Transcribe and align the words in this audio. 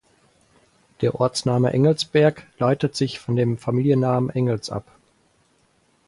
Der 1.01 1.13
Ortsname 1.21 1.73
"Engelsberg" 1.73 2.47
leitet 2.57 2.95
sich 2.95 3.19
von 3.19 3.35
dem 3.35 3.59
Familiennamen 3.59 4.31
Engels 4.31 4.71
ab. 4.71 4.85